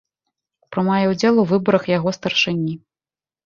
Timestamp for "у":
1.45-1.47